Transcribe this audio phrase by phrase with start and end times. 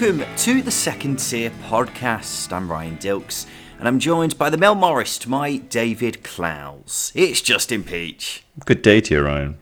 [0.00, 2.54] Welcome to the Second Tier Podcast.
[2.54, 3.44] I'm Ryan Dilks
[3.78, 7.12] and I'm joined by the Mel Morris to my David Clowes.
[7.14, 8.42] It's Justin Peach.
[8.64, 9.58] Good day to you, Ryan.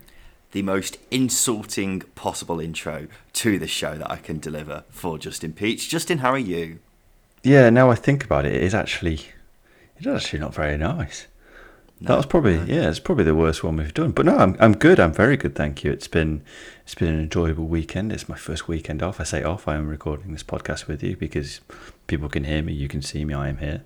[0.53, 5.89] The most insulting possible intro to the show that I can deliver for Justin Peach.
[5.89, 6.79] Justin, how are you?
[7.43, 9.19] Yeah, now I think about it, it is actually,
[9.97, 11.27] it's actually not very nice.
[11.99, 14.11] that was probably yeah, it's probably the worst one we've done.
[14.11, 15.01] But no, I'm I'm good.
[15.01, 15.91] I'm very good, thank you.
[15.91, 16.43] It's been
[16.89, 18.11] it's been an enjoyable weekend.
[18.11, 19.21] It's my first weekend off.
[19.21, 19.67] I say off.
[19.67, 21.61] I am recording this podcast with you because
[22.07, 23.35] people can hear me, you can see me.
[23.35, 23.83] I am here.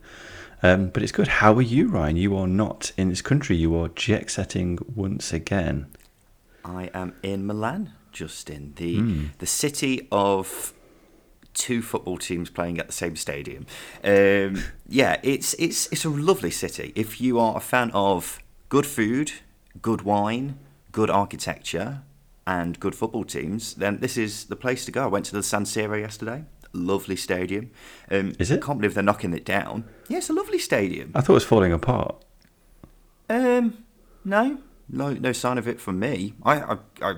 [0.62, 1.28] Um, but it's good.
[1.28, 2.16] How are you, Ryan?
[2.16, 3.58] You are not in this country.
[3.58, 5.88] You are jet setting once again.
[6.64, 10.74] I am in Milan, Justin, the the city of
[11.54, 13.66] two football teams playing at the same stadium.
[14.02, 16.94] Um, yeah, it's it's it's a lovely city.
[16.96, 19.34] If you are a fan of good food,
[19.82, 20.58] good wine,
[20.94, 22.04] good architecture,
[22.46, 25.04] and good football teams, then this is the place to go.
[25.04, 26.46] I went to the San Siro yesterday.
[26.74, 27.70] Lovely stadium.
[28.10, 28.64] Um, Is it?
[28.64, 29.86] I can't believe they're knocking it down.
[30.08, 31.12] Yeah, it's a lovely stadium.
[31.14, 32.24] I thought it was falling apart.
[33.30, 33.86] Um,
[34.26, 34.58] no,
[34.90, 36.34] no, no sign of it from me.
[36.44, 37.16] I, I, I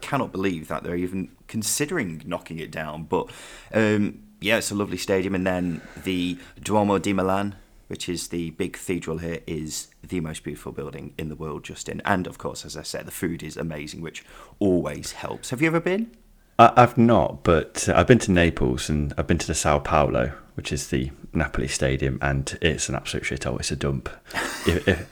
[0.00, 3.04] cannot believe that they're even considering knocking it down.
[3.04, 3.30] But
[3.72, 5.34] um, yeah, it's a lovely stadium.
[5.34, 7.54] And then the Duomo di Milan,
[7.88, 12.02] which is the big cathedral here, is the most beautiful building in the world, Justin.
[12.04, 14.24] And of course, as I said, the food is amazing, which
[14.58, 15.50] always helps.
[15.50, 16.10] Have you ever been?
[16.58, 19.80] I, I've not, but uh, I've been to Naples and I've been to the San
[19.82, 23.58] Paolo, which is the Napoli stadium, and it's an absolute shithole.
[23.60, 24.08] It's a dump.
[24.66, 25.06] it, it,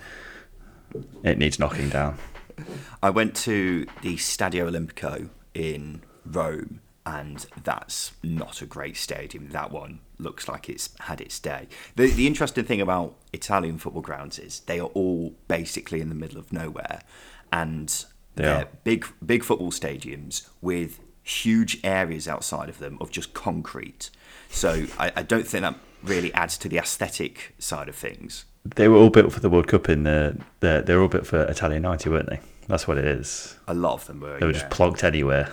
[1.22, 2.18] it needs knocking down.
[3.02, 9.50] I went to the Stadio Olimpico in Rome, and that's not a great stadium.
[9.50, 11.68] That one looks like it's had its day.
[11.96, 16.14] The, the interesting thing about Italian football grounds is they are all basically in the
[16.14, 17.02] middle of nowhere,
[17.52, 17.88] and
[18.36, 18.68] They they're are.
[18.84, 24.10] big, big football stadiums with huge areas outside of them of just concrete.
[24.50, 28.44] So I, I don't think that really adds to the aesthetic side of things.
[28.64, 31.26] They were all built for the World Cup in the, the they were all built
[31.26, 32.40] for Italian ninety, weren't they?
[32.66, 33.56] That's what it is.
[33.68, 34.38] A lot of them were.
[34.38, 34.60] They were yeah.
[34.60, 35.52] just plonked anywhere.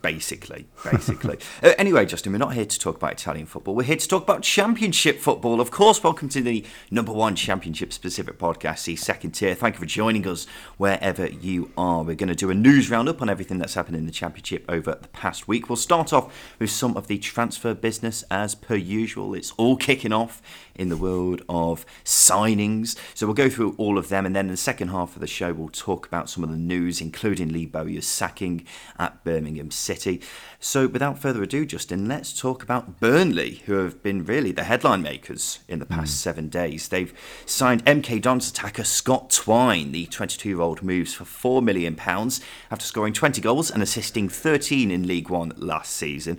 [0.00, 1.38] Basically, basically.
[1.62, 3.74] uh, anyway, Justin, we're not here to talk about Italian football.
[3.74, 5.60] We're here to talk about Championship football.
[5.60, 9.54] Of course, welcome to the number one Championship specific podcast, the second tier.
[9.54, 10.46] Thank you for joining us
[10.78, 12.02] wherever you are.
[12.02, 14.98] We're going to do a news roundup on everything that's happened in the Championship over
[15.00, 15.68] the past week.
[15.68, 19.34] We'll start off with some of the transfer business as per usual.
[19.34, 20.40] It's all kicking off
[20.74, 22.96] in the world of signings.
[23.14, 25.26] So we'll go through all of them, and then in the second half of the
[25.26, 28.66] show, we'll talk about some of the news, including Lee Bowyer's sacking
[28.98, 30.20] at Birmingham City.
[30.60, 35.02] So without further ado, Justin, let's talk about Burnley, who have been really the headline
[35.02, 36.16] makers in the past mm.
[36.16, 36.88] seven days.
[36.88, 37.12] They've
[37.46, 39.92] signed MK Dons attacker Scott Twine.
[39.92, 45.28] The 22-year-old moves for £4 million after scoring 20 goals and assisting 13 in League
[45.28, 46.38] One last season.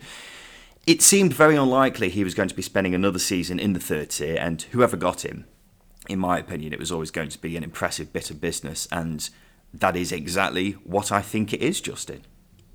[0.86, 4.12] It seemed very unlikely he was going to be spending another season in the third
[4.12, 5.46] tier, and whoever got him,
[6.08, 9.30] in my opinion, it was always going to be an impressive bit of business, and
[9.74, 12.22] that is exactly what I think it is, Justin.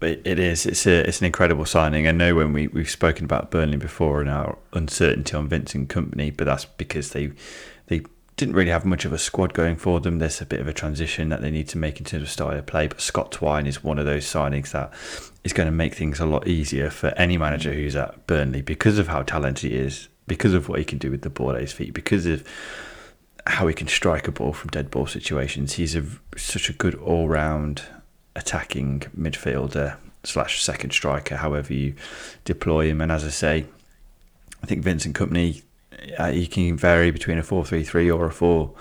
[0.03, 0.67] It, it is.
[0.67, 2.09] It's a, it's an incredible signing.
[2.09, 6.35] I know when we we've spoken about Burnley before and our uncertainty on Vincent Kompany,
[6.37, 7.33] but that's because they
[7.87, 8.03] they
[8.41, 10.19] didn't really have much of a squad going for them.
[10.19, 12.57] There's a bit of a transition that they need to make in terms of style
[12.57, 12.87] of play.
[12.87, 14.93] But Scott Twine is one of those signings that
[15.45, 18.99] is going to make things a lot easier for any manager who's at Burnley because
[18.99, 21.61] of how talented he is, because of what he can do with the ball at
[21.61, 22.43] his feet, because of
[23.47, 25.75] how he can strike a ball from dead ball situations.
[25.75, 26.03] He's a
[26.35, 27.83] such a good all round
[28.35, 31.95] attacking midfielder slash second striker, however you
[32.47, 33.03] deploy him.
[33.03, 33.67] And as I say,
[34.63, 35.63] I think Vincent Kompany,
[36.19, 38.75] uh, he can vary between a four-three-three or a four.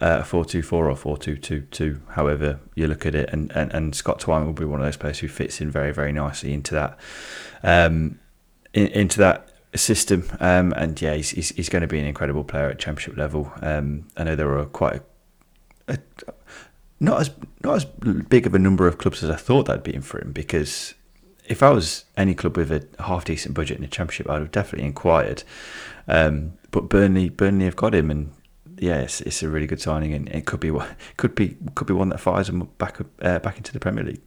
[0.00, 4.46] Uh, a four-two-four or four-two-two-two, however you look at it, and, and, and Scott Twine
[4.46, 6.98] will be one of those players who fits in very very nicely into that,
[7.62, 8.18] um,
[8.72, 10.28] in, into that system.
[10.40, 13.52] Um, and yeah, he's, he's he's going to be an incredible player at championship level.
[13.60, 15.02] Um, I know there are quite
[15.86, 15.98] a, a
[16.98, 17.30] not as
[17.62, 20.20] not as big of a number of clubs as I thought that'd be in for
[20.20, 20.94] him because
[21.52, 24.50] if I was any club with a half decent budget in the championship, I'd have
[24.50, 25.44] definitely inquired.
[26.08, 28.32] Um, but Burnley Burnley have got him, and
[28.78, 31.86] yeah, it's, it's a really good signing, and it could be one- could be could
[31.86, 34.22] be one that fires him back uh, back into the Premier League.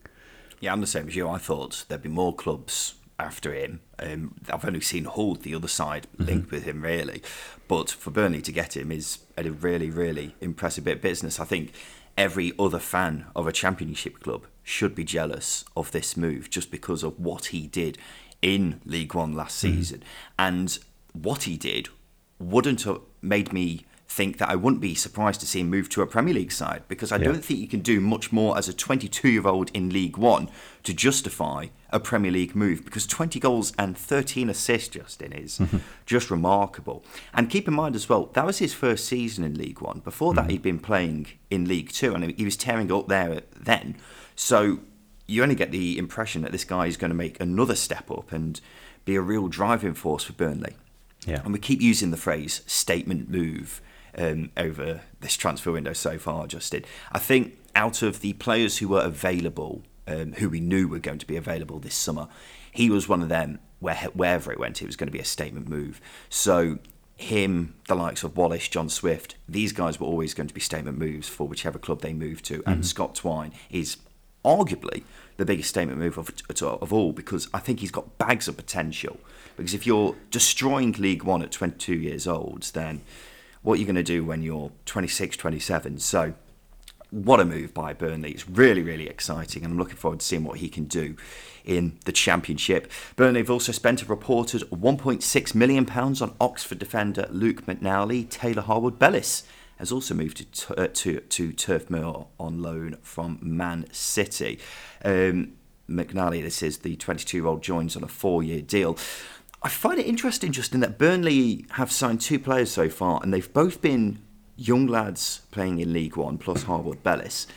[0.59, 1.27] Yeah, I'm the same as you.
[1.27, 3.81] I thought there'd be more clubs after him.
[3.97, 7.23] Um, I've only seen Hull, the other side, linked with him, really.
[7.67, 11.39] But for Burnley to get him is a really, really impressive bit of business.
[11.39, 11.71] I think
[12.17, 17.03] every other fan of a championship club should be jealous of this move just because
[17.03, 17.97] of what he did
[18.41, 19.77] in League One last mm-hmm.
[19.77, 20.03] season.
[20.37, 20.77] And
[21.13, 21.87] what he did
[22.39, 26.01] wouldn't have made me think that I wouldn't be surprised to see him move to
[26.01, 27.25] a Premier League side because I Yeah.
[27.25, 30.47] don't think you can do much more as a 22 year old in League One
[30.83, 35.77] to justify a Premier League move because 20 goals and 13 assists, Justin, is mm-hmm.
[36.05, 37.03] just remarkable.
[37.33, 39.99] And keep in mind as well, that was his first season in League One.
[39.99, 40.49] Before that, mm-hmm.
[40.51, 43.97] he'd been playing in League Two and he was tearing up there then.
[44.35, 44.79] So
[45.27, 48.31] you only get the impression that this guy is going to make another step up
[48.31, 48.61] and
[49.03, 50.75] be a real driving force for Burnley.
[51.25, 51.41] Yeah.
[51.43, 53.81] And we keep using the phrase statement move
[54.17, 56.85] um, over this transfer window so far, Justin.
[57.11, 61.19] I think out of the players who were available, um, who we knew were going
[61.19, 62.27] to be available this summer,
[62.71, 65.25] he was one of them where wherever it went, it was going to be a
[65.25, 66.01] statement move.
[66.29, 66.79] So
[67.17, 70.97] him, the likes of Wallace, John Swift, these guys were always going to be statement
[70.97, 72.63] moves for whichever club they moved to.
[72.65, 73.97] And Scott Twine is
[74.43, 75.03] arguably
[75.37, 76.31] the biggest statement move of,
[76.61, 79.17] of all because I think he's got bags of potential.
[79.57, 83.01] Because if you're destroying League One at 22 years old, then
[83.65, 85.97] what are you going to do when you're 26, 27?
[85.97, 86.35] So,
[87.09, 88.31] what a move by Burnley.
[88.31, 91.15] It's really, really exciting, and I'm looking forward to seeing what he can do
[91.63, 92.91] in the Championship.
[93.15, 98.29] Burnley have also spent a reported £1.6 million on Oxford defender Luke McNally.
[98.29, 99.43] Taylor Harwood Bellis
[99.77, 104.59] has also moved to, uh, to, to Turf Moor on loan from Man City.
[105.03, 105.53] Um,
[105.89, 108.97] McNally, this is the 22 year old, joins on a four year deal.
[109.65, 113.51] I find it interesting, Justin, that Burnley have signed two players so far, and they've
[113.51, 114.19] both been
[114.55, 117.47] young lads playing in League One, plus Harwood Bellis.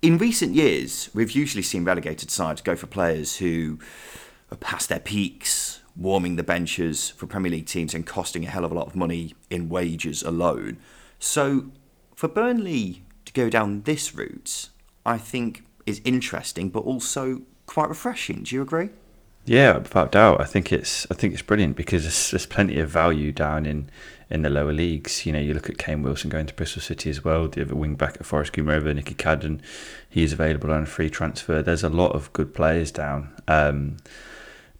[0.00, 3.78] In recent years, we've usually seen relegated sides go for players who
[4.50, 8.64] are past their peaks, warming the benches for Premier League teams and costing a hell
[8.64, 10.78] of a lot of money in wages alone.
[11.18, 11.66] So,
[12.14, 14.70] for Burnley to go down this route,
[15.04, 18.44] I think is interesting, but also quite refreshing.
[18.44, 18.88] Do you agree?
[19.44, 20.40] Yeah, without doubt.
[20.40, 23.90] I think it's I think it's brilliant because there's, there's plenty of value down in,
[24.30, 25.26] in the lower leagues.
[25.26, 27.48] You know, you look at Kane Wilson going to Bristol City as well.
[27.48, 29.60] The other wing back at Forest Green Rover, Nicky Cadden,
[30.08, 31.60] he's available on a free transfer.
[31.60, 33.32] There's a lot of good players down.
[33.48, 33.96] Um,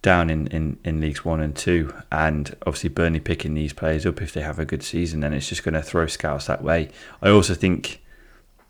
[0.01, 4.21] down in, in, in leagues one and two, and obviously Burnley picking these players up
[4.21, 6.89] if they have a good season, then it's just going to throw scouts that way.
[7.21, 8.03] I also think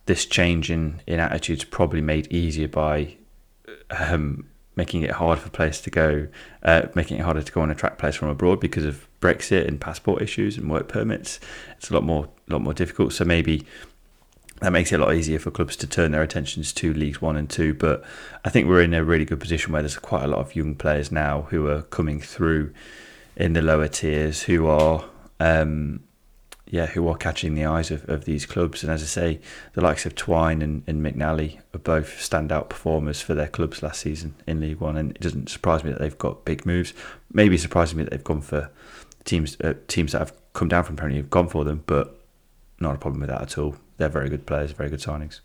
[0.05, 3.15] this change in, in attitudes probably made easier by
[3.89, 6.27] um, making it hard for players to go,
[6.63, 9.79] uh, making it harder to go and attract players from abroad because of Brexit and
[9.79, 11.39] passport issues and work permits.
[11.77, 13.13] It's a lot more, lot more difficult.
[13.13, 13.65] So maybe
[14.61, 17.35] that makes it a lot easier for clubs to turn their attentions to leagues one
[17.35, 17.73] and two.
[17.73, 18.03] But
[18.43, 20.75] I think we're in a really good position where there's quite a lot of young
[20.75, 22.73] players now who are coming through
[23.35, 25.05] in the lower tiers who are.
[25.39, 26.01] Um,
[26.73, 28.81] yeah, who are catching the eyes of, of these clubs.
[28.81, 29.39] And as I say,
[29.73, 34.01] the likes of Twine and, and McNally are both standout performers for their clubs last
[34.01, 34.97] season in League One.
[34.97, 36.95] And it doesn't surprise me that they've got big moves.
[37.31, 38.71] Maybe surprising me that they've gone for
[39.23, 42.19] teams uh, teams that have come down from Premier League have gone for them, but
[42.79, 43.75] not a problem with that at all.
[43.97, 45.41] They're very good players, very good signings.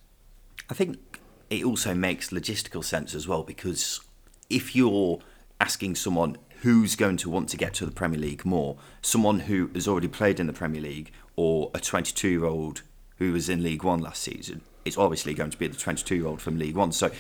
[0.71, 1.21] I think
[1.51, 4.01] it also makes logistical sense as well because
[4.49, 5.19] if you're
[5.61, 9.71] asking someone who's going to want to get to the Premier League more, someone who
[9.75, 12.83] has already played in the Premier League or a 22 year old
[13.19, 16.27] who was in League One last season, it's obviously going to be the 22 year
[16.27, 16.93] old from League One.
[16.93, 17.11] So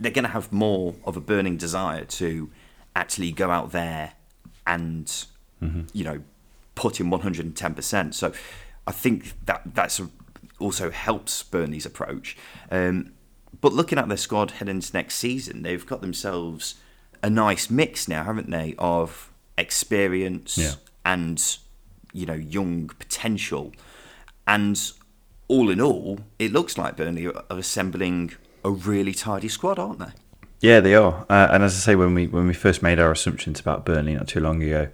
[0.00, 2.50] they're going to have more of a burning desire to
[2.94, 4.12] actually go out there
[4.66, 5.24] and,
[5.92, 6.22] you know,
[6.74, 8.14] put in 110%.
[8.14, 8.32] So
[8.86, 10.08] I think that that's a,
[10.58, 12.36] also helps Burnley's approach.
[12.70, 13.12] Um,
[13.60, 16.76] but looking at their squad heading into next season, they've got themselves
[17.22, 20.72] a nice mix now, haven't they, of experience Yeah.
[21.04, 21.58] and
[22.12, 23.72] you know young potential,
[24.46, 24.80] and
[25.48, 28.32] all in all, it looks like Burnley are assembling
[28.64, 30.12] a really tidy squad, aren't they?
[30.60, 31.24] Yeah, they are.
[31.30, 34.14] Uh, and as I say, when we when we first made our assumptions about Burnley
[34.14, 34.88] not too long ago,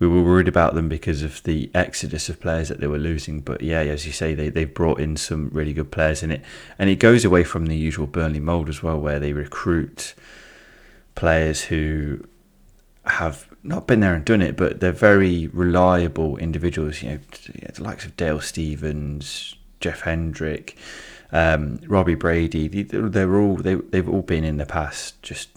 [0.00, 3.40] we were worried about them because of the exodus of players that they were losing.
[3.40, 6.42] But yeah, as you say, they they've brought in some really good players in it,
[6.78, 10.14] and it goes away from the usual Burnley mold as well, where they recruit
[11.14, 12.24] players who
[13.06, 17.02] have not been there and done it, but they're very reliable individuals.
[17.02, 17.18] You know,
[17.74, 20.76] the likes of Dale Stephens, Jeff Hendrick,
[21.32, 22.68] um, Robbie Brady.
[22.68, 25.20] They're all they they've all been in the past.
[25.22, 25.50] Just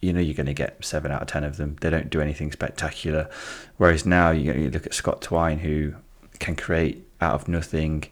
[0.00, 1.76] you know, you're going to get seven out of ten of them.
[1.80, 3.28] They don't do anything spectacular.
[3.76, 5.94] Whereas now you, look at Scott Twine, who
[6.38, 8.04] can create out of nothing,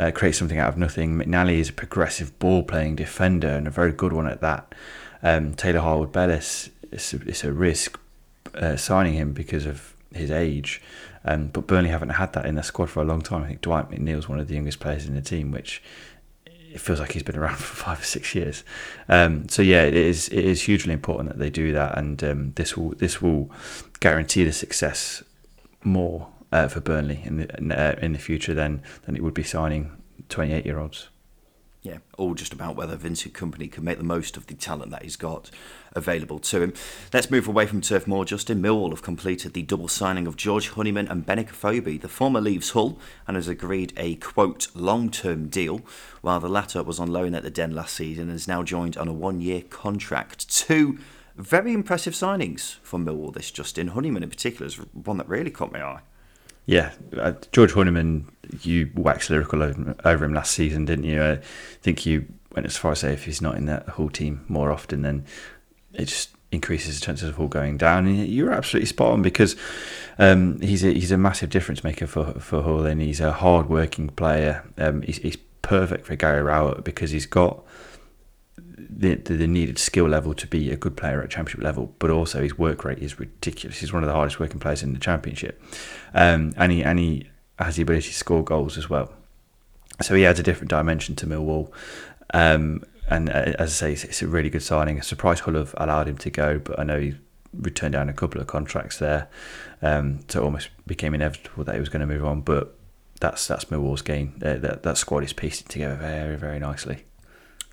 [0.00, 1.18] uh, create something out of nothing.
[1.18, 4.74] McNally is a progressive ball playing defender and a very good one at that.
[5.22, 7.98] Um, Taylor Harwood Bellis, it's a, it's a risk
[8.54, 10.82] uh, signing him because of his age.
[11.24, 13.42] Um, but Burnley haven't had that in their squad for a long time.
[13.42, 15.82] I think Dwight McNeil's one of the youngest players in the team, which
[16.46, 18.62] it feels like he's been around for five or six years.
[19.08, 22.52] Um, so yeah, it is it is hugely important that they do that, and um,
[22.54, 23.50] this will this will
[23.98, 25.24] guarantee the success
[25.82, 29.42] more uh, for Burnley in the uh, in the future than than it would be
[29.42, 29.90] signing
[30.28, 31.08] 28 year olds.
[31.86, 35.04] Yeah, all just about whether Vincent Kompany can make the most of the talent that
[35.04, 35.52] he's got
[35.92, 36.74] available to him.
[37.12, 38.24] Let's move away from Turf Moor.
[38.24, 42.00] Justin Millwall have completed the double signing of George Honeyman and Benik Afobe.
[42.00, 45.80] The former leaves Hull and has agreed a quote long term deal,
[46.22, 48.96] while the latter was on loan at the Den last season and has now joined
[48.96, 50.50] on a one year contract.
[50.50, 50.98] Two
[51.36, 53.32] very impressive signings for Millwall.
[53.32, 56.00] This Justin Honeyman in particular is one that really caught my eye.
[56.66, 58.28] Yeah, uh, George Honeyman,
[58.62, 61.22] you waxed lyrical over, him last season, didn't you?
[61.22, 61.36] I
[61.80, 64.72] think you went as far as say if he's not in that Hull team more
[64.72, 65.24] often, then
[65.94, 68.06] it just increases the chances of Hull going down.
[68.06, 69.54] And you're absolutely spot on because
[70.18, 73.68] um, he's a, he's a massive difference maker for for Hull, and he's a hard
[73.68, 74.64] working player.
[74.76, 77.62] Um, he's, he's perfect for Gary Rowett because he's got
[78.76, 82.42] the, the needed skill level to be a good player at championship level, but also
[82.42, 83.78] his work rate is ridiculous.
[83.78, 85.62] He's one of the hardest working players in the championship,
[86.14, 87.28] um, and he and he
[87.58, 89.12] has the ability to score goals as well.
[90.02, 91.72] So he adds a different dimension to Millwall.
[92.34, 94.98] Um, and uh, as I say, it's, a really good signing.
[94.98, 97.14] A surprise Hull have allowed him to go, but I know he
[97.54, 99.28] returned down a couple of contracts there,
[99.80, 102.40] um, so it almost became inevitable that he was going to move on.
[102.42, 102.76] But
[103.20, 104.02] that's that's Millwall's.
[104.02, 107.04] Uh, that that squad is piecing together very very nicely.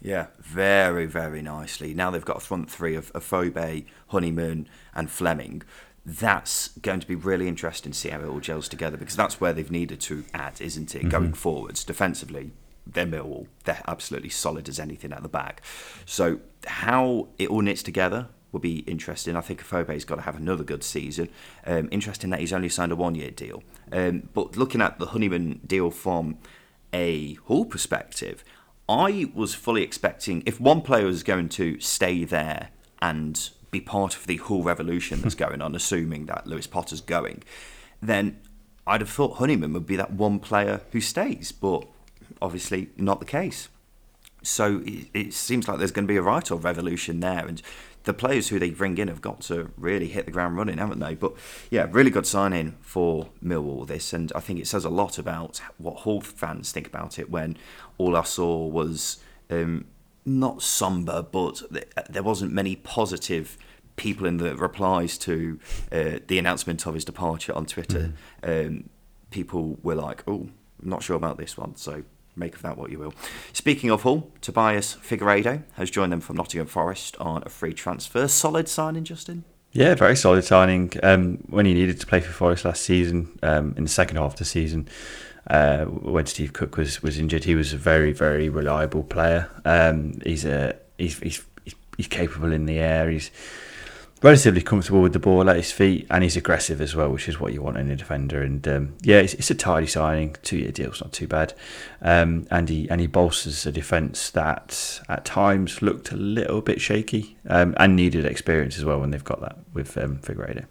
[0.03, 1.93] Yeah, very, very nicely.
[1.93, 5.63] Now they've got a front three of Afobe, Honeyman, and Flemming.
[6.05, 9.39] That's going to be really interesting to see how it all gels together because that's
[9.39, 10.99] where they've needed to add, isn't it?
[10.99, 11.09] Mm-hmm.
[11.09, 12.51] Going forwards, defensively,
[12.85, 13.47] they're Millwall.
[13.63, 15.61] They're absolutely solid as anything at the back.
[16.05, 19.37] So how it all knits together will be interesting.
[19.37, 21.29] I think Afobe's got to have another good season.
[21.65, 23.63] Um, interesting that he's only signed a one-year deal.
[23.89, 26.37] Um, but looking at the Honeyman deal from
[26.93, 28.43] a Hull perspective,
[28.87, 32.69] I was fully expecting if one player was going to stay there
[33.01, 37.43] and be part of the whole revolution that's going on, assuming that Lewis Potter's going,
[38.01, 38.39] then
[38.85, 41.85] I'd have thought Honeyman would be that one player who stays, but
[42.41, 43.69] obviously not the case.
[44.41, 47.61] So it, it seems like there's going to be a right of revolution there, and
[48.03, 50.99] the players who they bring in have got to really hit the ground running, haven't
[50.99, 51.15] they?
[51.15, 51.33] But
[51.69, 55.61] yeah, really good signing for Millwall this, and I think it says a lot about
[55.77, 57.57] what Hull fans think about it when
[57.97, 59.19] all I saw was
[59.49, 59.85] um,
[60.25, 61.61] not somber, but
[62.09, 63.57] there wasn't many positive
[63.95, 65.59] people in the replies to
[65.91, 68.13] uh, the announcement of his departure on Twitter.
[68.41, 68.65] Mm.
[68.67, 68.89] Um,
[69.31, 70.49] people were like, "Oh,
[70.81, 72.03] I'm not sure about this one," so
[72.35, 73.13] make of that what you will.
[73.51, 78.27] Speaking of Hull, Tobias Figueiredo has joined them from Nottingham Forest on a free transfer.
[78.27, 79.43] Solid signing, Justin.
[79.71, 80.91] Yeah, very solid signing.
[81.01, 84.33] Um, when he needed to play for Forest last season, um, in the second half
[84.33, 84.87] of the season,
[85.47, 89.49] uh, when Steve Cook was, was injured, he was a very very reliable player.
[89.65, 91.43] Um, he's a he's, he's
[91.97, 93.09] he's capable in the air.
[93.09, 93.31] He's
[94.23, 97.39] relatively comfortable with the ball at his feet, and he's aggressive as well, which is
[97.39, 98.41] what you want in a defender.
[98.41, 101.53] And um, yeah, it's, it's, a tidy signing, two year deal, it's not too bad.
[102.01, 106.81] Um, and he and he bolsters a defence that at times looked a little bit
[106.81, 110.65] shaky um, and needed experience as well when they've got that with um, Figueiredo.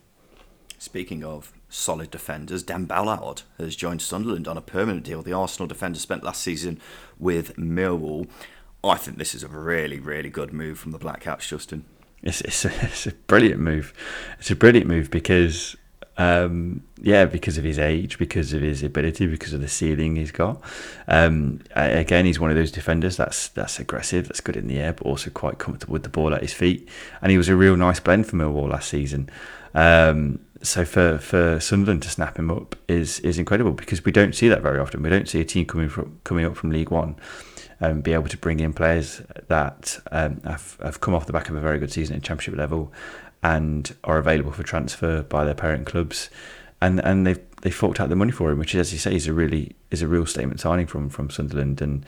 [0.79, 5.23] Speaking of solid defenders, Dan Ballard has joined Sunderland on a permanent deal.
[5.23, 6.81] The Arsenal defender spent last season
[7.19, 8.29] with Millwall.
[8.83, 11.85] I think this is a really, really good move from the Black Cats, Justin.
[12.23, 13.93] It's it's a, it's a brilliant move.
[14.39, 15.77] It's a brilliant move because
[16.23, 20.31] um, yeah, because of his age, because of his ability, because of the ceiling he's
[20.31, 20.61] got.
[21.09, 24.93] Um, again, he's one of those defenders that's that's aggressive, that's good in the air,
[24.93, 26.89] but also quite comfortable with the ball at his feet.
[27.21, 29.31] And he was a real nice blend for Millwall last season.
[29.75, 34.35] Um, so for, for Sunderland to snap him up is is incredible because we don't
[34.35, 35.03] see that very often.
[35.03, 37.17] We don't see a team coming from coming up from League One
[37.83, 41.49] um, be able to bring in players that um, have, have come off the back
[41.49, 42.93] of a very good season at Championship level
[43.43, 46.31] and are available for transfer by their parent clubs,
[46.81, 49.27] and and they've they forked out the money for him, which, as you say, is
[49.27, 52.05] a really is a real statement signing from from Sunderland and.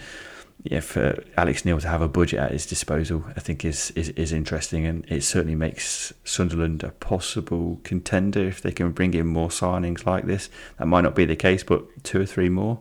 [0.63, 4.09] Yeah, for Alex Neil to have a budget at his disposal, I think is, is
[4.11, 9.27] is interesting, and it certainly makes Sunderland a possible contender if they can bring in
[9.27, 10.49] more signings like this.
[10.79, 12.81] That might not be the case, but two or three more.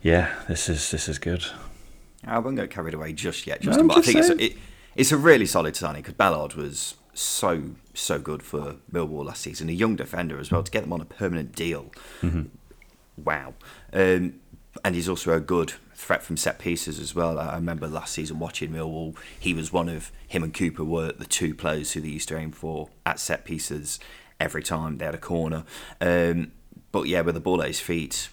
[0.00, 1.44] Yeah, this is this is good.
[2.24, 3.88] I won't get carried away just yet, Justin.
[3.88, 4.56] No, but I think it's a, it,
[4.94, 9.68] it's a really solid signing because Ballard was so so good for Millwall last season.
[9.68, 11.92] A young defender as well to get them on a permanent deal.
[12.20, 12.42] Mm-hmm.
[13.24, 13.54] Wow,
[13.92, 14.34] um,
[14.84, 17.38] and he's also a good threat from set pieces as well.
[17.38, 19.16] I remember last season watching Millwall.
[19.40, 22.36] He was one of him and Cooper were the two players who they used to
[22.36, 23.98] aim for at set pieces
[24.38, 25.64] every time they had a corner.
[26.00, 26.52] Um,
[26.92, 28.28] but yeah, with the ball at his feet,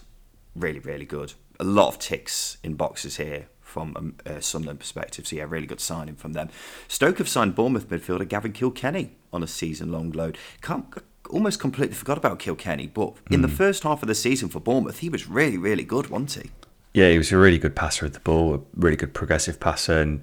[0.54, 1.32] really really good.
[1.58, 5.26] A lot of ticks in boxes here from a, a Sunderland perspective.
[5.26, 6.48] So yeah, really good signing from them.
[6.86, 10.34] Stoke have signed Bournemouth midfielder Gavin Kilkenny on a season-long loan.
[10.62, 10.86] Can't
[11.28, 13.54] almost completely forgot about Kilkenny, but in the hmm.
[13.54, 16.50] first half of the season for Bournemouth, he was really, really good, wasn't he?
[16.92, 20.00] Yeah, he was a really good passer of the ball, a really good progressive passer,
[20.00, 20.22] and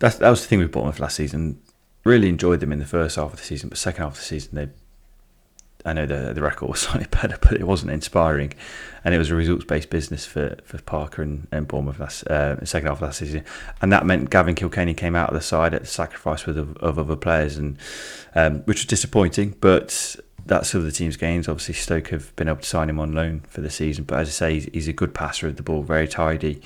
[0.00, 1.60] that's, that was the thing with Bournemouth last season.
[2.04, 4.24] Really enjoyed them in the first half of the season, but second half of the
[4.24, 4.68] season they
[5.84, 8.54] I know the the record was slightly better, but it wasn't inspiring,
[9.04, 12.64] and it was a results based business for, for Parker and, and Bournemouth last uh,
[12.64, 13.44] second half of last season,
[13.80, 16.76] and that meant Gavin Kilkenny came out of the side at the sacrifice with of,
[16.78, 17.78] of other players, and
[18.34, 19.54] um, which was disappointing.
[19.60, 20.16] But
[20.46, 21.48] that's of the team's gains.
[21.48, 24.28] Obviously, Stoke have been able to sign him on loan for the season, but as
[24.28, 26.60] I say, he's, he's a good passer of the ball, very tidy.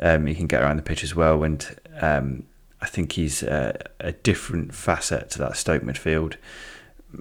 [0.00, 1.66] Um, he can get around the pitch as well, and
[2.00, 2.44] um,
[2.80, 6.36] I think he's a, a different facet to that Stoke midfield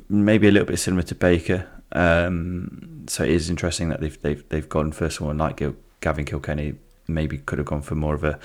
[0.09, 1.67] maybe a little bit similar to Baker.
[1.91, 6.25] Um, so it is interesting that they've they've they've gone for someone like Gil, Gavin
[6.25, 6.75] Kilkenny.
[7.07, 8.37] Maybe could have gone for more of a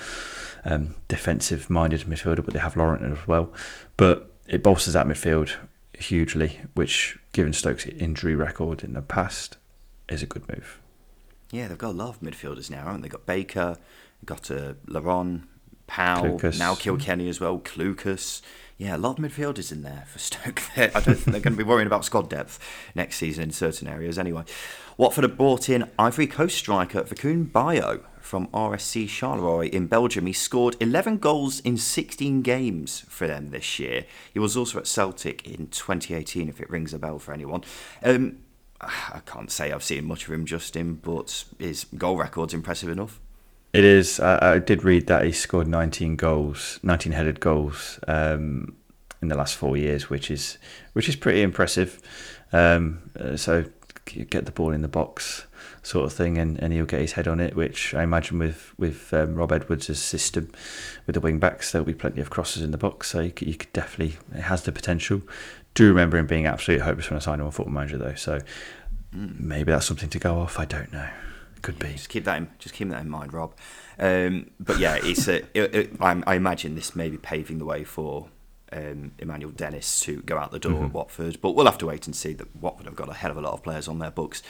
[0.63, 3.51] um, defensive minded midfielder, but they have Laurent as well.
[3.97, 5.55] But it bolsters that midfield
[5.97, 9.57] hugely, which, given Stokes' injury record in the past,
[10.07, 10.79] is a good move.
[11.51, 13.09] Yeah, they've got a lot of midfielders now, haven't they?
[13.09, 13.77] Got Baker,
[14.25, 15.43] got uh, Laurent,
[15.87, 16.57] Powell, Clucas.
[16.57, 18.41] now Kilkenny as well, Clucas
[18.77, 20.61] yeah, a lot of midfielders in there for Stoke.
[20.77, 22.59] I don't think they're going to be worrying about squad depth
[22.95, 24.43] next season in certain areas anyway.
[24.97, 30.25] Watford have brought in Ivory Coast striker Vakoun Bayo from RSC Charleroi in Belgium.
[30.25, 34.05] He scored 11 goals in 16 games for them this year.
[34.33, 37.63] He was also at Celtic in 2018, if it rings a bell for anyone.
[38.03, 38.39] Um,
[38.81, 43.19] I can't say I've seen much of him, Justin, but his goal record's impressive enough.
[43.73, 44.19] It is.
[44.19, 48.75] I, I, did read that he scored 19 goals, 19 headed goals um,
[49.19, 50.59] in the last four years, which is
[50.93, 51.99] which is pretty impressive.
[52.51, 53.65] Um, uh, so
[54.05, 55.47] get the ball in the box,
[55.81, 57.55] sort of thing, and, and he'll get his head on it.
[57.55, 60.51] Which I imagine with with um, Rob Edwards' system,
[61.07, 63.09] with the wing backs, there'll be plenty of crosses in the box.
[63.09, 65.23] So you could, you could definitely it has the potential.
[65.73, 68.13] Do remember him being absolutely hopeless when I signed him on Football Manager though.
[68.13, 68.39] So
[69.11, 70.59] maybe that's something to go off.
[70.59, 71.09] I don't know.
[71.63, 71.93] Could be.
[71.93, 73.53] Just keep that in, just keep that in mind, Rob.
[73.97, 77.65] Um, but yeah, it's a, it, it, I, I imagine this may be paving the
[77.65, 78.27] way for
[78.73, 80.85] um, Emmanuel Dennis to go out the door mm-hmm.
[80.85, 81.39] at Watford.
[81.41, 83.41] But we'll have to wait and see that Watford have got a hell of a
[83.41, 84.41] lot of players on their books.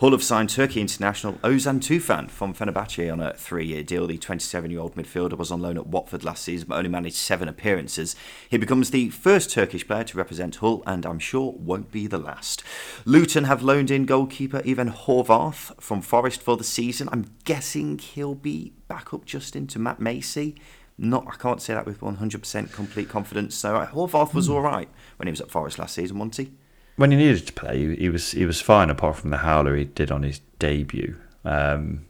[0.00, 4.06] Hull have signed Turkey international Ozan Tufan from Fenerbahce on a three-year deal.
[4.06, 8.14] The 27-year-old midfielder was on loan at Watford last season, but only managed seven appearances.
[8.48, 12.18] He becomes the first Turkish player to represent Hull, and I'm sure won't be the
[12.18, 12.62] last.
[13.04, 17.08] Luton have loaned in goalkeeper Ethan Horvath from Forest for the season.
[17.12, 20.56] I'm guessing he'll be back up just into Matt Macey
[20.98, 23.54] not I can't say that with 100% complete confidence.
[23.54, 24.54] So Horvath was mm.
[24.54, 26.52] all right when he was at Forest last season, wasn't he?
[26.96, 29.84] When he needed to play, he was he was fine apart from the howler he
[29.84, 31.16] did on his debut.
[31.44, 32.04] Um,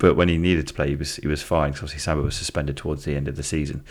[0.00, 2.34] but when he needed to play, he was he was fine because obviously Samba was
[2.34, 3.84] suspended towards the end of the season,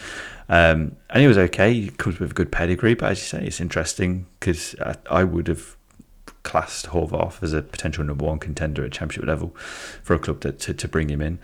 [0.50, 1.72] um, and he was okay.
[1.72, 5.24] He comes with a good pedigree, but as you say, it's interesting because I, I,
[5.24, 5.78] would have
[6.42, 9.56] classed Horvath as a potential number one contender at championship level
[10.02, 11.38] for a club to, to, to bring him in.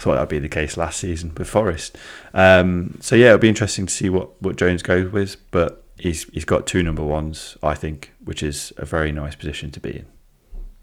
[0.00, 1.98] I thought that would be the case last season with Forest.
[2.32, 6.24] Um, so yeah, it'll be interesting to see what, what Jones goes with, but he's
[6.30, 9.90] he's got two number ones, I think, which is a very nice position to be
[9.90, 10.06] in.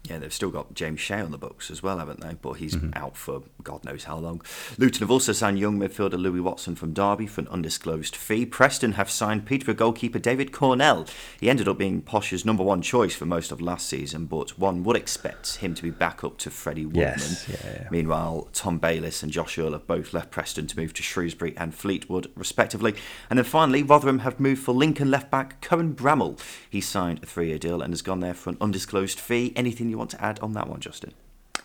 [0.08, 2.34] Yeah, they've still got James Shea on the books as well, haven't they?
[2.34, 2.90] But he's mm-hmm.
[2.94, 4.42] out for God knows how long.
[4.78, 8.46] Luton have also signed young midfielder Louis Watson from Derby for an undisclosed fee.
[8.46, 11.06] Preston have signed Peterborough goalkeeper David Cornell.
[11.40, 14.82] He ended up being Posh's number one choice for most of last season, but one
[14.84, 17.02] would expect him to be back up to Freddie Woodman.
[17.18, 17.88] Yes, yeah, yeah.
[17.90, 21.74] Meanwhile, Tom Bayliss and Josh Earl have both left Preston to move to Shrewsbury and
[21.74, 22.94] Fleetwood, respectively.
[23.28, 26.40] And then finally, Rotherham have moved for Lincoln left back Cohen Bramall.
[26.68, 29.52] He signed a three year deal and has gone there for an undisclosed fee.
[29.56, 31.12] Anything you want to add on that one, Justin?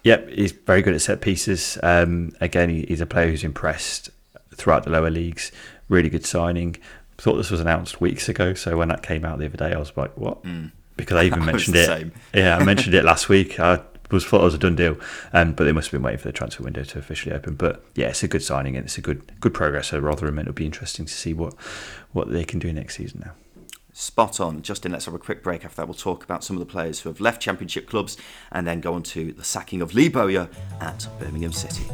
[0.03, 1.77] Yep, he's very good at set pieces.
[1.81, 4.09] Um, again, he's a player who's impressed
[4.53, 5.51] throughout the lower leagues.
[5.87, 6.75] Really good signing.
[7.17, 9.77] Thought this was announced weeks ago, so when that came out the other day, I
[9.77, 10.71] was like, "What?" Mm.
[10.97, 11.85] Because I even I mentioned it.
[11.85, 12.11] Same.
[12.33, 13.59] Yeah, I mentioned it last week.
[13.59, 13.79] I
[14.11, 14.97] was thought it was a done deal,
[15.31, 17.55] um, but they must have been waiting for the transfer window to officially open.
[17.55, 20.39] But yeah, it's a good signing and it's a good good progress for Rotherham.
[20.39, 21.53] It'll be interesting to see what
[22.11, 23.33] what they can do next season now.
[23.93, 24.63] Spot on.
[24.63, 25.63] Justin, let's have a quick break.
[25.63, 28.17] After that, we'll talk about some of the players who have left Championship clubs
[28.51, 30.49] and then go on to the sacking of Lee Bowyer
[30.81, 31.85] at Birmingham City.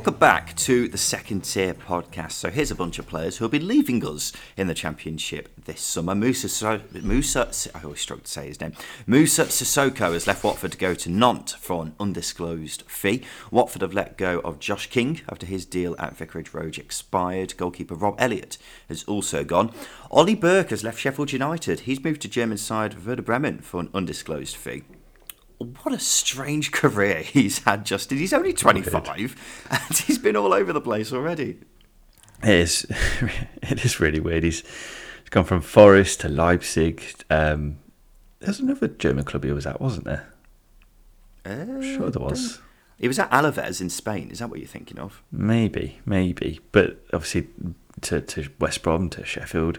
[0.00, 2.32] Welcome back to the second tier podcast.
[2.32, 5.82] So here's a bunch of players who will be leaving us in the championship this
[5.82, 6.14] summer.
[6.14, 8.72] Moussa, Moussa, I always struggle to say his name.
[9.06, 13.22] Moussa Sissoko has left Watford to go to Nantes for an undisclosed fee.
[13.50, 17.58] Watford have let go of Josh King after his deal at Vicarage Road expired.
[17.58, 18.56] Goalkeeper Rob Elliott
[18.88, 19.70] has also gone.
[20.10, 21.80] Ollie Burke has left Sheffield United.
[21.80, 24.82] He's moved to German side Werder Bremen for an undisclosed fee
[25.60, 28.18] what a strange career he's had, Justin.
[28.18, 31.58] He's only 25 and he's been all over the place already.
[32.42, 32.86] It is,
[33.62, 34.44] it is really weird.
[34.44, 37.04] He's, he's gone from Forest to Leipzig.
[37.28, 37.78] Um,
[38.38, 40.32] there's another German club he was at, wasn't there?
[41.44, 42.60] Uh, sure there was.
[42.98, 44.30] He was at Alaves in Spain.
[44.30, 45.22] Is that what you're thinking of?
[45.30, 46.60] Maybe, maybe.
[46.72, 47.48] But obviously
[48.02, 49.78] to, to West Brom, to Sheffield,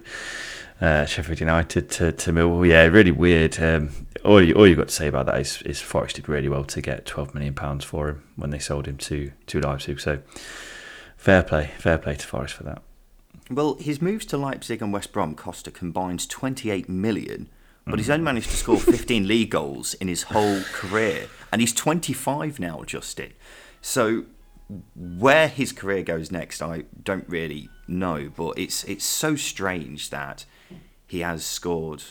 [0.79, 2.67] uh, Sheffield United, to, to Millwall.
[2.67, 3.61] Yeah, really weird.
[3.61, 3.89] Um,
[4.23, 6.81] all, you, all you've got to say about that is, is did really well to
[6.81, 9.99] get £12 million for him when they sold him to, to Leipzig.
[9.99, 10.19] So
[11.17, 12.81] fair play, fair play to Forest for that.
[13.49, 17.49] Well, his moves to Leipzig and West Brom cost a combined 28 million,
[17.85, 18.13] but he's mm.
[18.13, 22.83] only managed to score 15 league goals in his whole career, and he's 25 now,
[22.83, 23.33] Justin.
[23.81, 24.25] So
[24.95, 30.45] where his career goes next, I don't really know, but it's it's so strange that
[31.07, 32.03] he has scored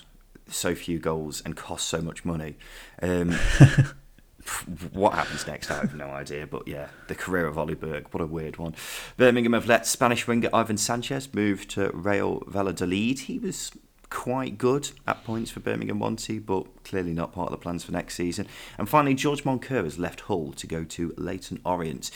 [0.50, 2.56] so few goals and cost so much money.
[3.02, 3.32] Um,
[4.92, 6.46] what happens next, I have no idea.
[6.46, 8.74] But yeah, the career of Ollie Burke, what a weird one.
[9.16, 13.20] Birmingham have let Spanish winger Ivan Sanchez move to Real Valladolid.
[13.20, 13.72] He was
[14.10, 17.92] quite good at points for Birmingham Wanty, but clearly not part of the plans for
[17.92, 18.46] next season.
[18.76, 22.10] And finally, George Moncur has left Hull to go to Leyton Orient.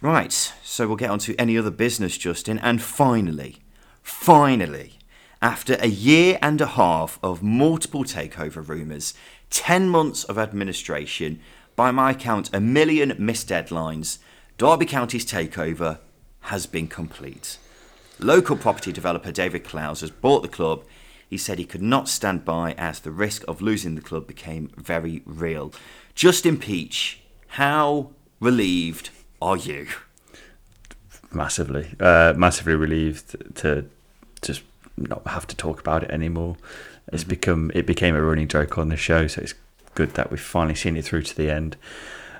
[0.00, 2.58] Right, so we'll get on to any other business, Justin.
[2.58, 3.58] And finally,
[4.02, 4.95] finally,
[5.46, 9.14] after a year and a half of multiple takeover rumours,
[9.50, 11.38] 10 months of administration,
[11.76, 14.18] by my count, a million missed deadlines,
[14.58, 16.00] Derby County's takeover
[16.40, 17.58] has been complete.
[18.18, 20.84] Local property developer David Clowes has bought the club.
[21.30, 24.72] He said he could not stand by as the risk of losing the club became
[24.76, 25.72] very real.
[26.16, 29.86] Justin Peach, how relieved are you?
[31.30, 33.88] Massively, uh, massively relieved to
[34.42, 34.62] just
[34.96, 36.56] not have to talk about it anymore.
[37.12, 37.30] It's mm-hmm.
[37.30, 39.54] become it became a running joke on the show, so it's
[39.94, 41.76] good that we've finally seen it through to the end.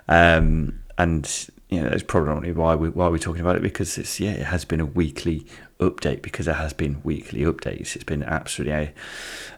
[0.09, 4.21] Um, and you know, it's probably why we why we're talking about it because it's
[4.21, 5.47] yeah, it has been a weekly
[5.81, 7.95] update because there has been weekly updates.
[7.95, 8.92] It's been absolutely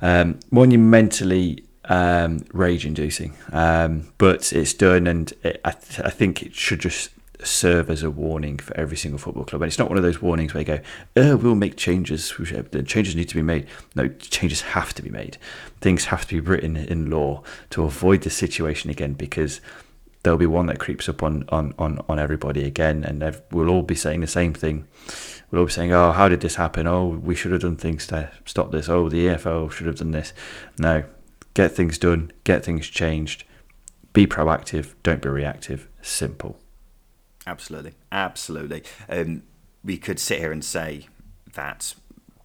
[0.01, 6.55] um, monumentally um, rage-inducing, um, but it's done, and it, I, th- I think it
[6.55, 7.11] should just
[7.43, 9.63] serve as a warning for every single football club.
[9.63, 10.81] And it's not one of those warnings where you go,
[11.17, 12.33] oh, we'll make changes.
[12.37, 13.67] The changes need to be made.
[13.95, 15.39] No, changes have to be made.
[15.81, 19.61] Things have to be written in law to avoid this situation again because
[20.23, 23.05] there'll be one that creeps up on, on, on, on everybody again.
[23.05, 24.87] And we'll all be saying the same thing.
[25.51, 26.87] We'll all be saying, oh, how did this happen?
[26.87, 28.89] Oh, we should have done things to stop this.
[28.89, 30.33] Oh, the EFL should have done this.
[30.79, 31.05] No,
[31.55, 33.45] get things done, get things changed.
[34.13, 35.89] Be proactive, don't be reactive.
[36.03, 36.59] Simple.
[37.49, 38.83] Absolutely, absolutely.
[39.09, 39.43] Um,
[39.83, 41.09] we could sit here and say
[41.55, 41.95] that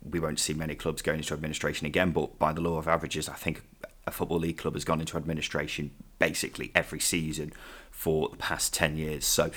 [0.02, 3.28] we won't see many clubs going into administration again, but by the law of averages,
[3.28, 3.64] I think
[4.08, 7.52] a football league club has gone into administration basically every season
[7.92, 9.26] for the past 10 years.
[9.26, 9.52] So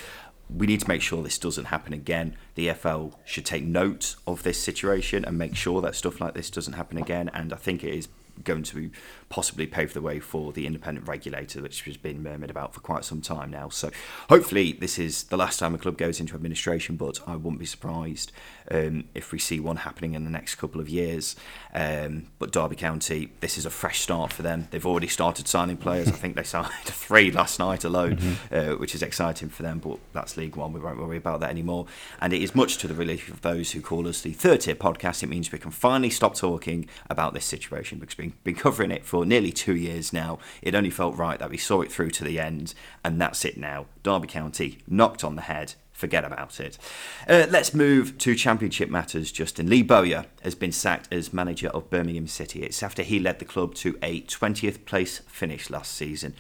[0.51, 2.37] we need to make sure this doesn't happen again.
[2.57, 6.51] The EFL should take note of this situation and make sure that stuff like this
[6.51, 7.31] doesn't happen again.
[7.33, 8.09] And I think it is
[8.45, 8.91] going to
[9.29, 13.05] possibly pave the way for the independent regulator, which has been murmured about for quite
[13.05, 13.69] some time now.
[13.69, 13.91] So
[14.29, 17.67] hopefully this is the last time a club goes into administration, but I wouldn't be
[17.67, 18.33] surprised
[18.71, 21.37] um, if we see one happening in the next couple of years.
[21.75, 24.69] Um, but Derby County, this is a fresh start for them.
[24.71, 26.09] They've already started signing players.
[26.09, 28.55] I think they signed three last night alone, mm-hmm.
[28.55, 29.79] uh, which is exciting for them.
[29.79, 30.73] But that's League One.
[30.73, 31.87] We won't worry about that anymore.
[32.21, 34.75] And it is much to the relief of those who call us the third tier
[34.75, 35.23] podcast.
[35.23, 39.05] It means we can finally stop talking about this situation because we've been covering it
[39.05, 40.39] for nearly two years now.
[40.63, 43.57] It only felt right that we saw it through to the end, and that's it
[43.57, 43.87] now.
[44.03, 46.79] Derby County knocked on the head forget about it.
[47.27, 49.33] Uh, let's move to championship matters.
[49.33, 52.63] Justin Lee Bowyer has been sacked as manager of Birmingham City.
[52.63, 56.35] It's after he led the club to a 20th place finish last season.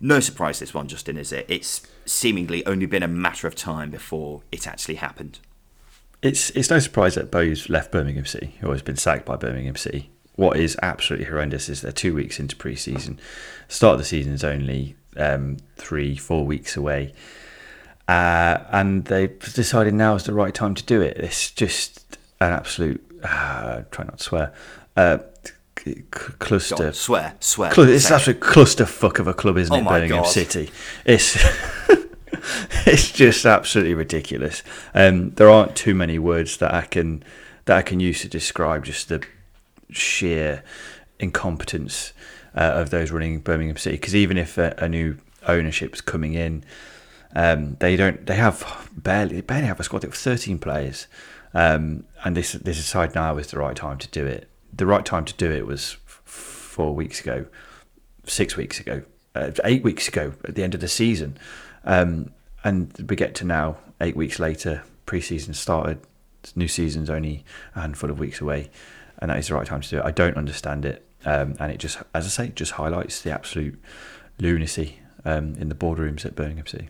[0.00, 1.44] No surprise, this one, Justin, is it?
[1.48, 5.40] It's seemingly only been a matter of time before it actually happened.
[6.22, 9.76] It's it's no surprise that Bowes left Birmingham City, or has been sacked by Birmingham
[9.76, 10.10] City.
[10.38, 13.18] What is absolutely horrendous is they're two weeks into pre-season.
[13.66, 17.12] Start of the season is only um, three, four weeks away
[18.08, 21.18] uh, and they've decided now is the right time to do it.
[21.18, 24.54] It's just an absolute, uh, try not to swear,
[24.96, 25.18] uh,
[26.38, 26.92] cluster.
[26.92, 27.72] swear, swear.
[27.72, 29.84] Cl- it's absolute clusterfuck of a club, isn't oh it?
[29.84, 30.28] Birmingham God.
[30.28, 30.70] City.
[31.04, 31.36] It's
[32.86, 34.62] it's just absolutely ridiculous.
[34.94, 37.22] Um, there aren't too many words that I can
[37.66, 39.22] that I can use to describe just the
[39.90, 40.62] sheer
[41.18, 42.12] incompetence
[42.54, 43.96] uh, of those running Birmingham City.
[43.96, 46.64] Because even if a, a, new ownership's coming in,
[47.34, 48.26] um, they don't.
[48.26, 51.06] They have barely barely have a squad of thirteen players,
[51.52, 54.48] um, and this this decide now is the right time to do it.
[54.72, 57.46] The right time to do it was f- four weeks ago,
[58.24, 59.02] six weeks ago,
[59.34, 61.36] uh, eight weeks ago at the end of the season,
[61.84, 62.30] um,
[62.64, 64.82] and we get to now eight weeks later.
[65.04, 66.00] Pre-season started.
[66.54, 68.70] New season's only a handful of weeks away,
[69.18, 70.04] and that is the right time to do it.
[70.04, 73.80] I don't understand it, um, and it just, as I say, just highlights the absolute
[74.38, 76.88] lunacy um, in the boardrooms at Birmingham City.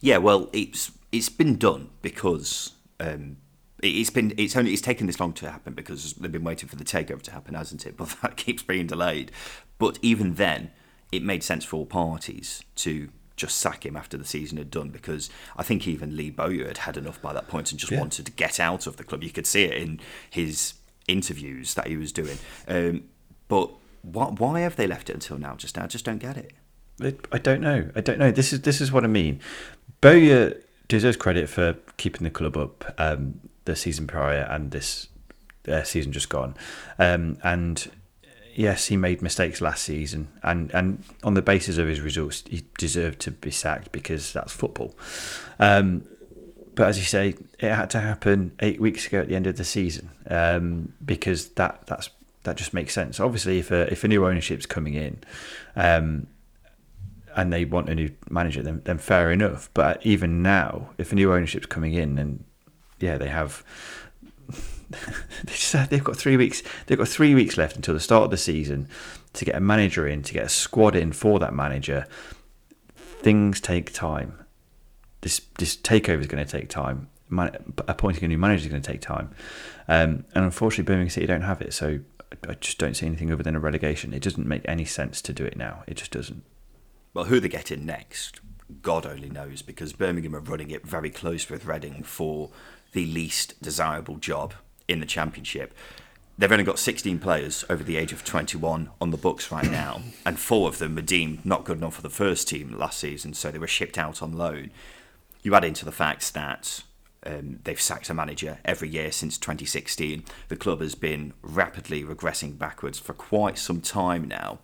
[0.00, 3.36] Yeah, well, it's it's been done because um,
[3.82, 6.76] it's been it's only it's taken this long to happen because they've been waiting for
[6.76, 7.96] the takeover to happen, hasn't it?
[7.96, 9.30] But that keeps being delayed.
[9.78, 10.70] But even then,
[11.12, 14.90] it made sense for all parties to just sack him after the season had done
[14.90, 17.98] because I think even Lee Bowyer had had enough by that point and just yeah.
[17.98, 19.22] wanted to get out of the club.
[19.22, 20.74] You could see it in his
[21.10, 22.38] interviews that he was doing.
[22.68, 23.04] Um,
[23.48, 23.70] but
[24.02, 25.56] why, why have they left it until now?
[25.56, 26.52] Just now, I just don't get it.
[27.32, 27.90] I don't know.
[27.96, 28.30] I don't know.
[28.30, 29.40] This is this is what I mean.
[30.00, 35.08] Bowyer deserves credit for keeping the club up um, the season prior and this
[35.68, 36.54] uh, season just gone.
[36.98, 37.90] Um, and
[38.54, 42.64] yes, he made mistakes last season, and, and on the basis of his results, he
[42.78, 44.94] deserved to be sacked because that's football.
[45.58, 46.04] Um,
[46.80, 49.58] but as you say, it had to happen eight weeks ago at the end of
[49.58, 52.08] the season um, because that that's
[52.44, 53.20] that just makes sense.
[53.20, 55.22] Obviously, if a if a new ownership's coming in,
[55.76, 56.26] um,
[57.36, 59.68] and they want a new manager, then then fair enough.
[59.74, 62.44] But even now, if a new ownership's coming in, and
[62.98, 63.62] yeah, they have
[64.88, 66.62] they just, they've got three weeks.
[66.86, 68.88] They've got three weeks left until the start of the season
[69.34, 72.06] to get a manager in, to get a squad in for that manager.
[72.96, 74.39] Things take time.
[75.22, 77.08] This this takeover is going to take time.
[77.28, 79.30] Man, appointing a new manager is going to take time,
[79.86, 81.72] um, and unfortunately, Birmingham City don't have it.
[81.72, 82.00] So
[82.48, 84.12] I just don't see anything other than a relegation.
[84.12, 85.84] It doesn't make any sense to do it now.
[85.86, 86.42] It just doesn't.
[87.12, 88.40] Well, who they get in next,
[88.82, 92.50] God only knows, because Birmingham are running it very close with Reading for
[92.92, 94.54] the least desirable job
[94.86, 95.74] in the Championship.
[96.38, 100.02] They've only got 16 players over the age of 21 on the books right now,
[100.24, 103.34] and four of them were deemed not good enough for the first team last season,
[103.34, 104.70] so they were shipped out on loan.
[105.42, 106.82] You add into the fact that
[107.24, 110.24] um, they've sacked a manager every year since 2016.
[110.48, 114.58] The club has been rapidly regressing backwards for quite some time now.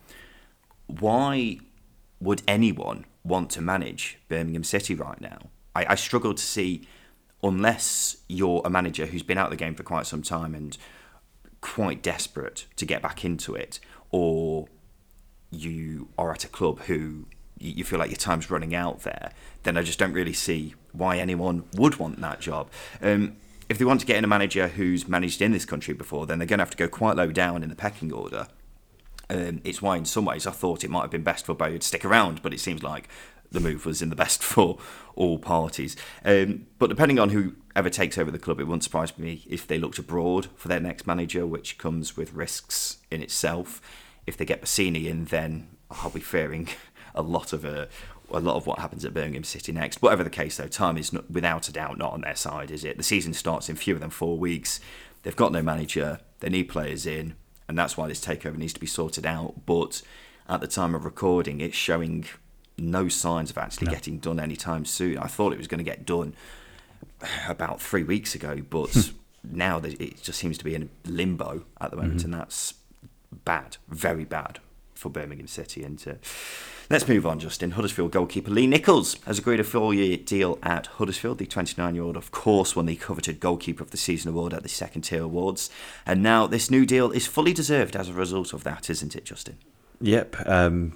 [0.87, 1.59] Why
[2.19, 5.49] would anyone want to manage Birmingham City right now?
[5.75, 6.87] I, I struggle to see
[7.43, 10.77] unless you're a manager who's been out of the game for quite some time and
[11.61, 14.67] quite desperate to get back into it, or
[15.51, 17.25] you are at a club who
[17.59, 19.31] you feel like your time's running out there,
[19.63, 22.69] then I just don't really see why anyone would want that job.
[23.01, 23.37] Um,
[23.69, 26.39] if they want to get in a manager who's managed in this country before, then
[26.39, 28.47] they're going to have to go quite low down in the pecking order.
[29.29, 31.77] Um, it's why, in some ways, I thought it might have been best for Bowyer
[31.77, 33.09] to stick around, but it seems like
[33.51, 34.77] the move was in the best for
[35.15, 35.95] all parties.
[36.23, 39.79] Um, but depending on whoever takes over the club, it wouldn't surprise me if they
[39.79, 43.81] looked abroad for their next manager, which comes with risks in itself.
[44.25, 46.69] If they get Bassini in, then I'll be fearing
[47.17, 47.85] a lot of a, uh,
[48.31, 50.01] a lot of what happens at Birmingham City next.
[50.01, 52.83] Whatever the case, though, time is not, without a doubt not on their side, is
[52.83, 52.97] it?
[52.97, 54.79] The season starts in fewer than four weeks.
[55.23, 56.19] They've got no manager.
[56.39, 57.35] They need players in,
[57.67, 59.65] and that's why this takeover needs to be sorted out.
[59.65, 60.01] But
[60.47, 62.25] at the time of recording, it's showing
[62.77, 63.93] no signs of actually no.
[63.93, 65.17] getting done anytime soon.
[65.17, 66.35] I thought it was going to get done
[67.47, 69.15] about three weeks ago, but hmm.
[69.43, 72.33] now it just seems to be in limbo at the moment, mm-hmm.
[72.33, 72.75] and that's
[73.31, 74.59] bad, very bad
[74.93, 75.83] for Birmingham City.
[75.83, 76.13] And uh,
[76.89, 77.71] let's move on, Justin.
[77.71, 81.37] Huddersfield goalkeeper Lee Nicholls has agreed a four-year deal at Huddersfield.
[81.37, 85.03] The 29-year-old, of course, won the coveted Goalkeeper of the Season award at the Second
[85.03, 85.69] Tier Awards,
[86.05, 89.25] and now this new deal is fully deserved as a result of that, isn't it,
[89.25, 89.57] Justin?
[90.01, 90.35] Yep.
[90.47, 90.93] Um,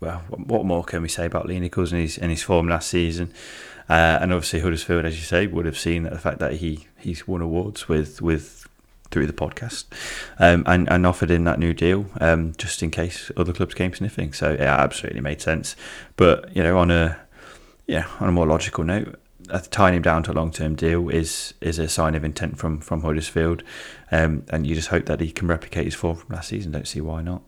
[0.00, 2.88] well, what more can we say about Lee Nicholls and his and his form last
[2.88, 3.32] season?
[3.88, 7.26] Uh, and obviously Huddersfield, as you say, would have seen the fact that he he's
[7.28, 8.61] won awards with with
[9.12, 9.84] through the podcast,
[10.38, 13.94] um, and and offered in that new deal um, just in case other clubs came
[13.94, 14.32] sniffing.
[14.32, 15.76] So it absolutely made sense.
[16.16, 17.20] But you know, on a
[17.86, 19.20] yeah on a more logical note,
[19.50, 22.58] uh, tying him down to a long term deal is is a sign of intent
[22.58, 23.62] from from Huddersfield,
[24.10, 26.72] um, and you just hope that he can replicate his form from last season.
[26.72, 27.42] Don't see why not.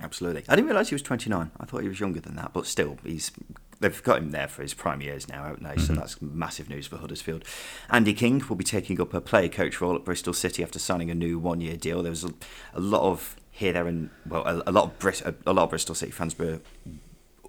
[0.00, 0.44] Absolutely.
[0.48, 1.50] I didn't realise he was 29.
[1.58, 3.32] I thought he was younger than that, but still, he's
[3.80, 5.70] they've got him there for his prime years now, haven't they?
[5.70, 5.80] Mm-hmm.
[5.80, 7.44] So that's massive news for Huddersfield.
[7.90, 11.10] Andy King will be taking up a player coach role at Bristol City after signing
[11.10, 12.02] a new one year deal.
[12.02, 12.32] There was a,
[12.74, 15.64] a, lot of here, there, and well, a, a lot of Brit, a, a, lot
[15.64, 16.60] of Bristol City fans were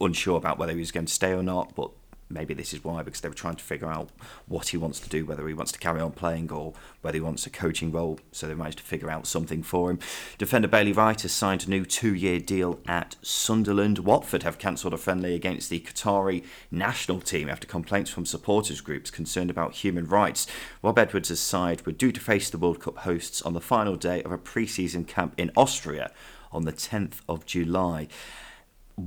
[0.02, 1.92] unsure about whether he was going to stay or not, but
[2.30, 4.10] maybe this is why, because they were trying to figure out
[4.48, 7.22] what he wants to do, whether he wants to carry on playing or whether he
[7.22, 8.20] wants a coaching role.
[8.32, 10.00] So they managed to figure out something for him.
[10.38, 14.00] Defender Bailey Wright has signed a new two year deal at Sunderland.
[14.00, 19.10] Watford have cancelled a friendly against the Qatari national team after complaints from supporters groups
[19.10, 20.46] concerned about human rights.
[20.84, 24.22] Rob Edwards' side were due to face the World Cup hosts on the final day
[24.24, 26.12] of a pre season camp in Austria
[26.52, 28.08] on the 10th of July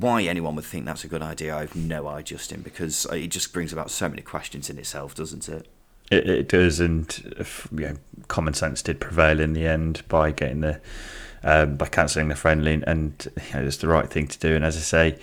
[0.01, 3.29] why anyone would think that's a good idea, I have no idea, Justin, because it
[3.29, 5.69] just brings about so many questions in itself, doesn't it?
[6.11, 7.97] It, it does, and you know,
[8.29, 10.81] common sense did prevail in the end by getting the
[11.45, 14.55] um, by cancelling the friendly, and you know, it's the right thing to do.
[14.55, 15.19] And as I say,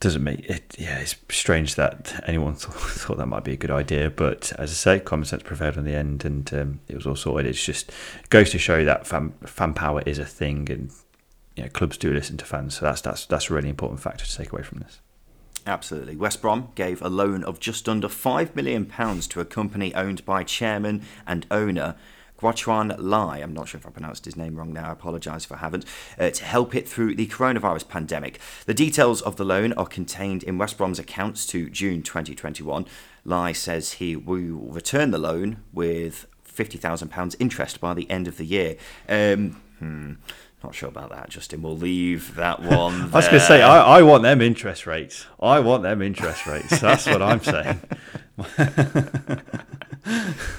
[0.00, 0.76] doesn't it.
[0.78, 4.70] Yeah, it's strange that anyone thought, thought that might be a good idea, but as
[4.70, 7.46] I say, common sense prevailed in the end, and um, it was all sorted.
[7.46, 7.92] It's just
[8.30, 10.90] goes to show that fan fan power is a thing, and
[11.60, 12.78] you know, clubs do listen to fans.
[12.78, 15.00] So that's that's that's a really important factor to take away from this.
[15.66, 16.16] Absolutely.
[16.16, 20.42] West Brom gave a loan of just under £5 million to a company owned by
[20.42, 21.96] chairman and owner
[22.40, 25.52] Guochuan Lai, I'm not sure if I pronounced his name wrong now, I apologise if
[25.52, 25.84] I haven't,
[26.18, 28.40] uh, to help it through the coronavirus pandemic.
[28.64, 32.86] The details of the loan are contained in West Brom's accounts to June 2021.
[33.26, 38.46] Lai says he will return the loan with £50,000 interest by the end of the
[38.46, 38.76] year.
[39.06, 40.14] Um, hmm.
[40.62, 41.62] Not sure about that, Justin.
[41.62, 43.02] We'll leave that one.
[43.02, 45.26] I was going to say, I, I want them interest rates.
[45.40, 46.80] I want them interest rates.
[46.80, 47.80] That's what I'm saying.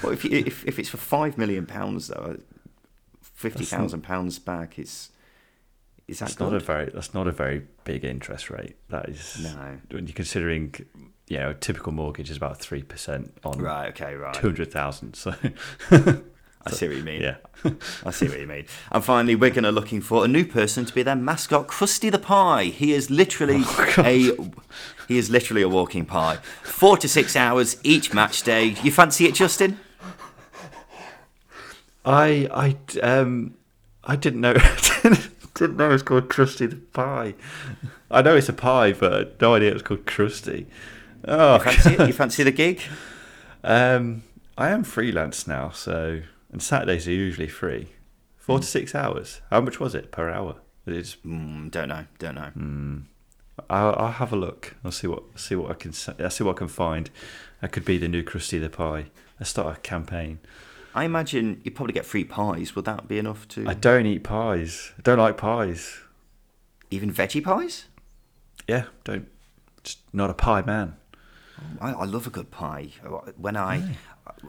[0.03, 2.41] well, if, you, if if it's for five million pounds though, uh,
[3.21, 5.09] fifty thousand pounds back, it's
[6.07, 8.75] is that that's not a very that's not a very big interest rate.
[8.89, 9.77] That is no.
[9.89, 10.75] When you're considering,
[11.27, 13.89] you know, a typical mortgage is about three percent on right.
[13.89, 14.33] Okay, right.
[14.33, 15.15] Two hundred thousand.
[15.15, 15.33] So
[16.65, 17.21] I see what you mean.
[17.21, 17.35] Yeah.
[18.05, 18.65] I see what you mean.
[18.91, 22.19] And finally, Wigan are looking for a new person to be their mascot, Crusty the
[22.19, 22.65] Pie.
[22.65, 24.35] He is literally oh, a
[25.07, 26.37] he is literally a walking pie.
[26.63, 28.75] Four to six hours each match day.
[28.83, 29.79] You fancy it, Justin?
[32.05, 33.55] I I um
[34.03, 34.53] I didn't know
[35.53, 37.35] didn't know it was called Crusty the Pie.
[38.09, 40.67] I know it's a pie, but no idea it was called Crusty.
[41.25, 42.81] Oh, you fancy, you fancy the gig?
[43.63, 44.23] Um,
[44.57, 46.21] I am freelance now, so
[46.51, 47.89] and Saturdays are usually free.
[48.37, 48.61] Four mm.
[48.61, 49.41] to six hours.
[49.49, 50.55] How much was it per hour?
[50.85, 52.05] It's mm, don't know.
[52.19, 52.51] Don't know.
[52.57, 53.03] Mm.
[53.69, 54.75] I'll, I'll, have a look.
[54.83, 57.09] I'll see what see what I can I'll see what I can find.
[57.61, 59.05] That could be the new Crusty the Pie.
[59.39, 60.39] Let's start a campaign.
[60.93, 62.75] I imagine you probably get free pies.
[62.75, 63.67] Would that be enough to?
[63.67, 64.91] I don't eat pies.
[64.97, 65.99] I don't like pies.
[66.89, 67.85] Even veggie pies?
[68.67, 69.27] Yeah, don't.
[69.83, 70.97] Just not a pie man.
[71.79, 72.89] I, I love a good pie.
[73.37, 73.95] When I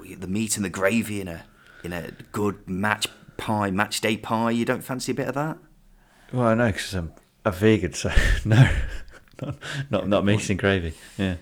[0.05, 0.17] yeah.
[0.19, 1.45] the meat and the gravy in a
[1.85, 4.51] in a good match pie, match day pie.
[4.51, 5.59] You don't fancy a bit of that?
[6.33, 7.13] Well, I know because I'm
[7.45, 8.11] a vegan, so
[8.45, 8.69] no,
[9.41, 9.57] not
[9.91, 10.95] not, not meat and gravy.
[11.19, 11.37] Yeah,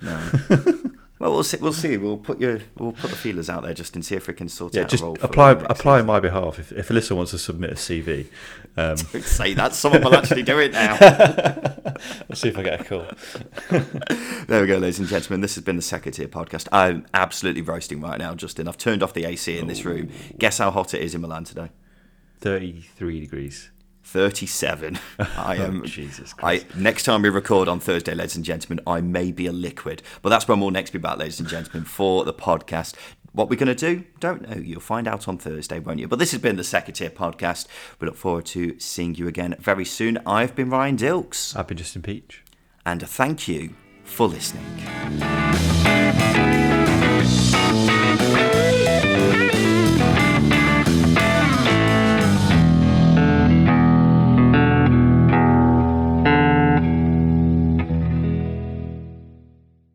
[0.00, 0.30] no.
[1.18, 1.56] well, we'll see.
[1.58, 1.96] We'll see.
[1.96, 4.50] We'll put your we'll put the feelers out there just and see if we can
[4.50, 5.16] sort yeah, out just a role.
[5.22, 6.58] apply apply on my behalf.
[6.58, 8.26] If if Alyssa wants to submit a CV,
[8.76, 8.96] um.
[8.96, 10.98] say that someone will actually do it now.
[12.28, 13.06] Let's see if I get a call.
[14.46, 15.40] there we go, ladies and gentlemen.
[15.40, 16.68] This has been the second tier podcast.
[16.70, 18.68] I'm absolutely roasting right now, Justin.
[18.68, 20.10] I've turned off the AC in this room.
[20.38, 21.70] Guess how hot it is in Milan today?
[22.40, 23.70] Thirty-three degrees.
[24.06, 24.98] 37.
[25.18, 25.82] I am.
[25.82, 26.66] oh, Jesus Christ.
[26.74, 30.00] I, next time we record on Thursday, ladies and gentlemen, I may be a liquid.
[30.22, 32.94] But that's when we'll next be back, ladies and gentlemen, for the podcast.
[33.32, 34.56] What we're going to do, don't know.
[34.56, 36.08] You'll find out on Thursday, won't you?
[36.08, 37.66] But this has been the Second Tier Podcast.
[38.00, 40.18] We look forward to seeing you again very soon.
[40.24, 41.54] I've been Ryan Dilks.
[41.56, 42.42] I've been Justin Peach.
[42.86, 44.64] And thank you for listening.